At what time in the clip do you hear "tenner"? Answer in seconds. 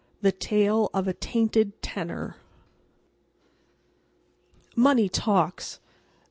1.83-2.37